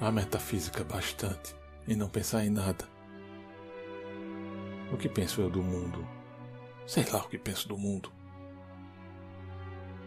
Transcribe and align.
a 0.00 0.10
metafísica 0.10 0.82
bastante 0.82 1.54
e 1.86 1.94
não 1.94 2.08
pensar 2.08 2.44
em 2.44 2.50
nada. 2.50 2.88
O 4.90 4.96
que 4.96 5.08
penso 5.08 5.42
eu 5.42 5.50
do 5.50 5.62
mundo? 5.62 6.06
Sei 6.86 7.04
lá 7.04 7.18
o 7.18 7.28
que 7.28 7.38
penso 7.38 7.68
do 7.68 7.76
mundo. 7.76 8.10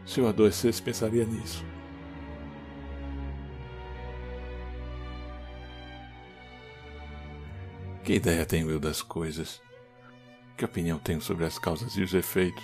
Se 0.06 0.20
eu 0.20 0.28
adoecesse, 0.28 0.82
pensaria 0.82 1.24
nisso. 1.26 1.64
Que 8.04 8.16
ideia 8.16 8.46
tenho 8.46 8.70
eu 8.70 8.80
das 8.80 9.02
coisas? 9.02 9.62
Que 10.58 10.66
opinião 10.66 11.00
tenho 11.00 11.22
sobre 11.22 11.46
as 11.46 11.58
causas 11.58 11.96
e 11.96 12.02
os 12.02 12.14
efeitos? 12.14 12.64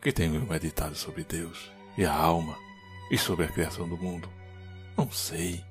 Que 0.00 0.10
tenho 0.10 0.34
eu 0.34 0.46
meditado 0.46 0.96
sobre 0.96 1.22
Deus 1.22 1.70
e 1.96 2.04
a 2.04 2.12
alma 2.12 2.56
e 3.10 3.18
sobre 3.18 3.44
a 3.44 3.48
criação 3.48 3.88
do 3.88 3.96
mundo? 3.96 4.39
Não 4.96 5.10
sei. 5.10 5.64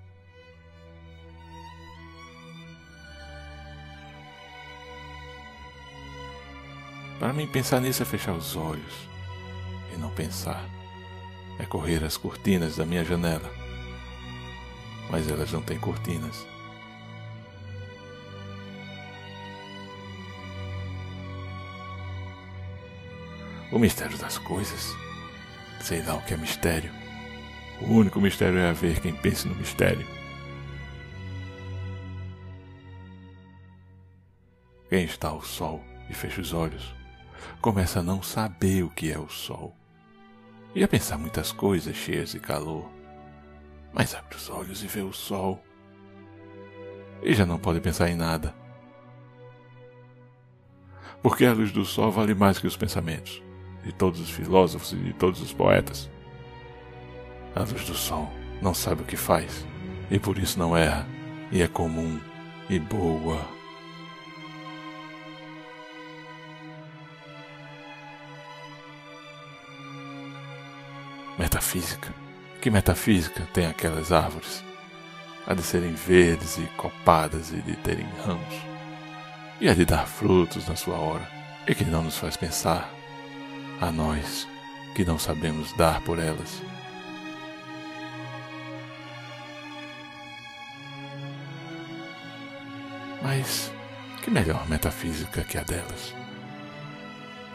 Para 7.20 7.34
mim, 7.34 7.46
pensar 7.48 7.82
nisso 7.82 8.02
é 8.02 8.06
fechar 8.06 8.34
os 8.34 8.56
olhos 8.56 8.94
e 9.94 9.98
não 9.98 10.10
pensar. 10.10 10.64
É 11.60 11.66
correr 11.66 12.04
as 12.04 12.16
cortinas 12.16 12.78
da 12.78 12.86
minha 12.86 13.04
janela. 13.04 13.52
Mas 15.10 15.30
elas 15.30 15.52
não 15.52 15.62
têm 15.62 15.78
cortinas. 15.78 16.48
O 23.72 23.78
mistério 23.78 24.18
das 24.18 24.38
coisas. 24.38 24.96
Sei 25.82 26.02
lá 26.02 26.16
o 26.16 26.22
que 26.22 26.34
é 26.34 26.38
mistério. 26.38 26.99
O 27.82 27.94
único 27.94 28.20
mistério 28.20 28.60
é 28.60 28.70
haver 28.70 29.00
quem 29.00 29.14
pense 29.14 29.48
no 29.48 29.56
mistério. 29.56 30.06
Quem 34.90 35.06
está 35.06 35.30
ao 35.30 35.42
sol 35.42 35.82
e 36.10 36.14
fecha 36.14 36.42
os 36.42 36.54
olhos, 36.54 36.94
começa 37.62 38.00
a 38.00 38.04
não 38.04 38.22
saber 38.22 38.84
o 38.84 38.90
que 38.90 39.12
é 39.12 39.18
o 39.18 39.30
sol 39.30 39.76
e 40.76 40.84
a 40.84 40.88
pensar 40.88 41.18
muitas 41.18 41.52
coisas 41.52 41.96
cheias 41.96 42.32
de 42.32 42.40
calor. 42.40 42.90
Mas 43.94 44.14
abre 44.14 44.36
os 44.36 44.50
olhos 44.50 44.84
e 44.84 44.88
vê 44.88 45.02
o 45.02 45.14
sol 45.14 45.64
e 47.22 47.34
já 47.34 47.46
não 47.46 47.58
pode 47.58 47.80
pensar 47.80 48.10
em 48.10 48.16
nada. 48.16 48.54
Porque 51.22 51.46
a 51.46 51.54
luz 51.54 51.72
do 51.72 51.86
sol 51.86 52.12
vale 52.12 52.34
mais 52.34 52.60
que 52.60 52.68
os 52.68 52.78
pensamentos 52.78 53.42
de 53.84 53.94
todos 53.94 54.20
os 54.20 54.30
filósofos 54.30 54.94
e 54.94 54.98
de 54.98 55.14
todos 55.14 55.42
os 55.42 55.54
poetas. 55.54 56.10
A 57.56 57.62
luz 57.62 57.86
do 57.86 57.96
sol 57.96 58.32
não 58.62 58.74
sabe 58.74 59.02
o 59.02 59.06
que 59.06 59.18
faz 59.18 59.66
e 60.12 60.18
por 60.18 60.38
isso 60.38 60.58
não 60.58 60.76
erra, 60.76 61.08
e 61.52 61.62
é 61.62 61.68
comum 61.68 62.20
e 62.70 62.80
boa. 62.80 63.40
Metafísica. 71.38 72.14
Que 72.62 72.70
metafísica 72.70 73.48
tem 73.54 73.66
aquelas 73.66 74.12
árvores? 74.12 74.64
A 75.48 75.54
de 75.54 75.62
serem 75.62 75.94
verdes 75.94 76.58
e 76.58 76.64
copadas 76.76 77.52
e 77.52 77.58
de 77.62 77.76
terem 77.78 78.06
ramos, 78.26 78.56
e 79.60 79.70
a 79.70 79.74
de 79.74 79.86
dar 79.86 80.06
frutos 80.06 80.68
na 80.68 80.76
sua 80.76 80.96
hora, 80.96 81.28
e 81.68 81.74
que 81.74 81.86
não 81.86 82.04
nos 82.04 82.18
faz 82.18 82.36
pensar 82.36 82.94
a 83.80 83.92
nós 83.92 84.48
que 84.94 85.06
não 85.06 85.18
sabemos 85.18 85.72
dar 85.74 86.02
por 86.02 86.20
elas. 86.20 86.62
Mas 93.22 93.72
que 94.24 94.30
melhor 94.30 94.68
metafísica 94.70 95.44
que 95.44 95.58
a 95.58 95.64
delas? 95.64 96.14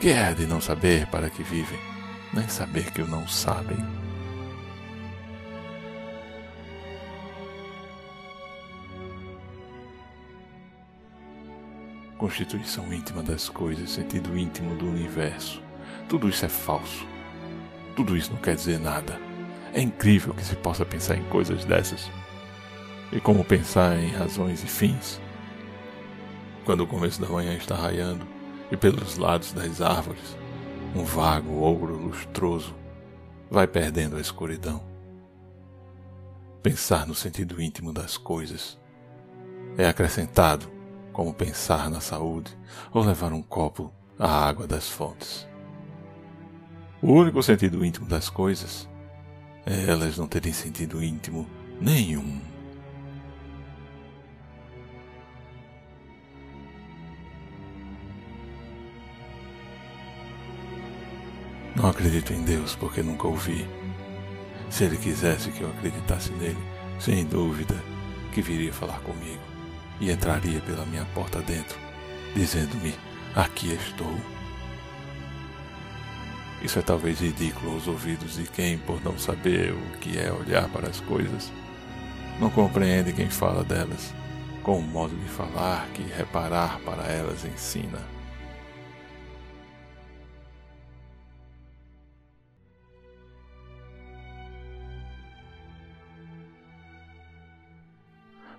Que 0.01 0.11
é 0.11 0.27
a 0.27 0.33
de 0.33 0.47
não 0.47 0.61
saber 0.61 1.07
para 1.07 1.31
que 1.31 1.43
vivem, 1.43 1.79
nem 2.33 2.49
saber 2.49 2.91
que 2.91 3.03
o 3.03 3.07
não 3.07 3.27
sabem. 3.27 3.79
Constituição 12.19 12.93
íntima 12.93 13.23
das 13.23 13.49
coisas, 13.49 13.91
sentido 13.91 14.37
íntimo 14.37 14.75
do 14.77 14.89
universo 14.89 15.65
tudo 16.09 16.29
isso 16.29 16.45
é 16.45 16.49
falso. 16.49 17.07
Tudo 17.97 18.17
isso 18.17 18.33
não 18.33 18.41
quer 18.41 18.55
dizer 18.55 18.79
nada. 18.79 19.19
É 19.73 19.81
incrível 19.81 20.35
que 20.35 20.45
se 20.45 20.55
possa 20.55 20.85
pensar 20.85 21.17
em 21.17 21.25
coisas 21.25 21.65
dessas. 21.65 22.11
E 23.11 23.21
como 23.21 23.45
pensar 23.45 23.97
em 23.99 24.11
razões 24.11 24.63
e 24.63 24.67
fins. 24.67 25.21
Quando 26.65 26.81
o 26.83 26.87
começo 26.87 27.21
da 27.21 27.29
manhã 27.29 27.55
está 27.55 27.75
raiando 27.75 28.27
e 28.71 28.77
pelos 28.77 29.19
lados 29.19 29.53
das 29.53 29.83
árvores, 29.83 30.37
um 30.97 31.05
vago 31.05 31.53
ouro 31.53 31.95
lustroso 31.95 32.75
vai 33.51 33.67
perdendo 33.67 34.17
a 34.17 34.21
escuridão. 34.21 34.83
Pensar 36.63 37.07
no 37.07 37.15
sentido 37.15 37.61
íntimo 37.61 37.93
das 37.93 38.17
coisas 38.17 38.81
é 39.77 39.87
acrescentado 39.87 40.67
como 41.13 41.35
pensar 41.35 41.91
na 41.91 42.01
saúde 42.01 42.57
ou 42.93 43.05
levar 43.05 43.33
um 43.35 43.43
copo 43.43 43.93
à 44.19 44.49
água 44.49 44.67
das 44.67 44.89
fontes. 44.89 45.47
O 47.03 47.13
único 47.13 47.43
sentido 47.43 47.85
íntimo 47.85 48.07
das 48.07 48.31
coisas 48.31 48.89
é 49.67 49.91
elas 49.91 50.17
não 50.17 50.27
terem 50.27 50.55
sentido 50.55 51.05
íntimo 51.05 51.47
nenhum. 51.79 52.54
Não 61.77 61.89
acredito 61.89 62.33
em 62.33 62.43
Deus 62.43 62.77
porque 62.77 63.03
nunca 63.03 63.27
ouvi. 63.27 63.69
Se 64.71 64.85
ele 64.85 64.97
quisesse 64.97 65.51
que 65.51 65.61
eu 65.63 65.71
acreditasse 65.71 66.31
nele, 66.33 66.59
sem 67.01 67.25
dúvida 67.25 67.75
que 68.33 68.41
viria 68.41 68.73
falar 68.73 69.01
comigo 69.01 69.43
e 70.01 70.11
entraria 70.11 70.61
pela 70.61 70.87
minha 70.87 71.05
porta 71.07 71.41
dentro, 71.41 71.77
dizendo-me: 72.35 72.95
Aqui 73.35 73.73
estou. 73.75 74.17
Isso 76.63 76.79
é 76.79 76.83
talvez 76.83 77.21
ridículo 77.21 77.73
aos 77.73 77.89
ouvidos 77.89 78.37
de 78.37 78.45
quem, 78.45 78.79
por 78.79 79.03
não 79.05 79.19
saber 79.19 79.73
o 79.73 79.99
que 79.99 80.17
é 80.17 80.33
olhar 80.33 80.69
para 80.69 80.89
as 80.89 81.01
coisas, 81.01 81.53
não 82.41 82.51
compreende 82.51 83.13
quem 83.13 83.29
fala 83.29 83.63
delas, 83.63 84.15
com 84.63 84.79
o 84.79 84.83
modo 84.83 85.15
de 85.17 85.29
falar 85.29 85.87
que 85.93 86.03
reparar 86.03 86.79
para 86.81 87.03
elas 87.03 87.45
ensina. 87.45 88.14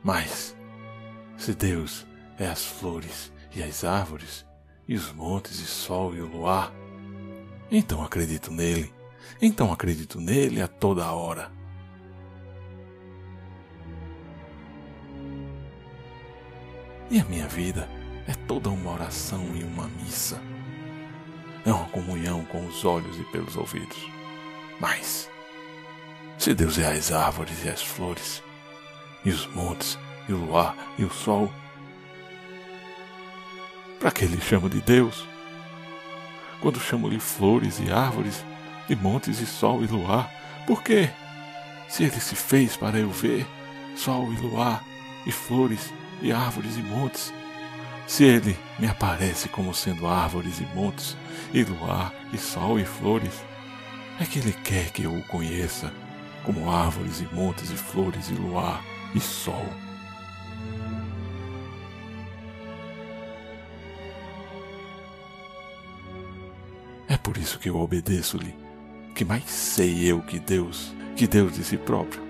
Mas, 0.06 0.56
se 1.36 1.56
Deus 1.56 2.06
é 2.38 2.46
as 2.46 2.64
flores 2.64 3.34
e 3.56 3.64
as 3.64 3.84
árvores, 3.84 4.46
e 4.88 4.94
os 4.94 5.12
montes 5.12 5.60
e 5.60 5.66
sol 5.66 6.14
e 6.14 6.22
o 6.22 6.28
luar, 6.28 6.72
então 7.72 8.04
acredito 8.04 8.52
nele. 8.52 8.94
Então 9.42 9.74
acredito 9.74 10.22
nele 10.22 10.62
a 10.62 10.68
toda 10.68 11.12
hora. 11.12 11.52
E 17.10 17.20
a 17.20 17.26
minha 17.26 17.48
vida 17.48 17.90
é 18.28 18.34
toda 18.48 18.70
uma 18.70 18.92
oração 18.92 19.44
e 19.56 19.64
uma 19.64 19.88
missa. 19.88 20.40
É 21.66 21.74
uma 21.74 21.90
comunhão 21.90 22.46
com 22.46 22.64
os 22.68 22.86
olhos 22.86 23.20
e 23.20 23.24
pelos 23.32 23.58
ouvidos. 23.58 23.98
Mas, 24.80 25.28
se 26.38 26.54
Deus 26.54 26.78
é 26.78 26.92
as 26.92 27.12
árvores 27.12 27.66
e 27.66 27.70
as 27.70 27.82
flores, 27.82 28.44
e 29.26 29.30
os 29.30 29.48
montes, 29.48 29.98
e 30.30 30.34
o 30.34 30.38
luar 30.38 30.76
e 30.98 31.04
o 31.04 31.10
sol, 31.10 31.52
para 34.00 34.12
que 34.12 34.24
ele 34.24 34.40
chama 34.40 34.70
de 34.70 34.80
Deus? 34.82 35.26
quando 36.66 36.80
chamo-lhe 36.80 37.20
flores 37.20 37.80
e 37.80 37.92
árvores, 37.92 38.44
e 38.90 38.96
montes 38.96 39.40
e 39.40 39.46
sol 39.46 39.84
e 39.84 39.88
luar? 39.88 40.32
Por 40.66 40.82
quê? 40.82 41.12
Se 41.88 42.04
ele 42.04 42.20
se 42.20 42.36
fez 42.36 42.76
para 42.76 42.98
eu 42.98 43.12
ver 43.12 43.46
sol 43.96 44.34
e 44.34 44.38
luar, 44.38 44.84
e 45.28 45.32
flores 45.32 45.94
e 46.24 46.32
árvores 46.32 46.76
e 46.76 46.82
montes, 46.82 47.32
se 48.08 48.24
ele 48.24 48.58
me 48.80 48.88
aparece 48.88 49.48
como 49.48 49.76
sendo 49.76 50.08
árvores 50.08 50.60
e 50.60 50.66
montes, 50.76 51.16
e 51.54 51.64
luar 51.64 52.12
e 52.34 52.38
sol 52.40 52.80
e 52.80 52.86
flores, 52.86 53.44
é 54.20 54.26
que 54.26 54.40
ele 54.40 54.54
quer 54.54 54.92
que 54.92 55.04
eu 55.04 55.14
o 55.14 55.24
conheça 55.24 55.94
como 56.44 56.72
árvores 56.72 57.22
e 57.22 57.36
montes 57.36 57.70
e 57.70 57.76
flores 57.76 58.30
e 58.30 58.34
luar 58.34 58.84
e 59.16 59.20
sol. 59.20 59.66
por 67.26 67.38
isso 67.38 67.58
que 67.58 67.70
eu 67.70 67.78
obedeço-lhe. 67.78 68.56
Que 69.16 69.26
mais 69.26 69.44
sei 69.46 70.06
eu 70.06 70.22
que 70.22 70.38
Deus, 70.38 70.94
que 71.16 71.26
Deus 71.26 71.56
de 71.56 71.64
si 71.64 71.76
próprio? 71.76 72.24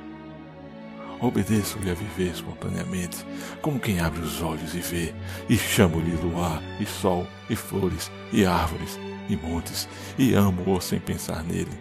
Obedeço-lhe 1.20 1.92
a 1.92 1.94
viver 1.94 2.32
espontaneamente, 2.32 3.26
como 3.62 3.80
quem 3.80 4.00
abre 4.00 4.22
os 4.22 4.42
olhos 4.42 4.74
e 4.74 4.80
vê, 4.80 5.14
e 5.50 5.58
chamo-lhe 5.58 6.16
luar, 6.16 6.62
e 6.80 6.86
sol, 6.86 7.28
e 7.50 7.56
flores, 7.56 8.10
e 8.32 8.46
árvores, 8.46 8.98
e 9.28 9.36
montes, 9.36 9.88
e 10.18 10.34
amo-o 10.34 10.80
sem 10.80 11.00
pensar 11.00 11.44
nele. 11.44 11.78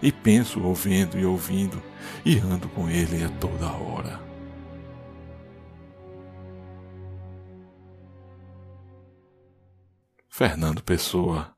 E 0.00 0.12
penso 0.12 0.62
ouvindo 0.62 1.18
e 1.18 1.24
ouvindo, 1.24 1.82
e 2.24 2.38
ando 2.38 2.68
com 2.68 2.88
ele 2.88 3.24
a 3.24 3.28
toda 3.40 3.66
hora. 3.66 4.23
Fernando 10.36 10.82
Pessoa 10.82 11.56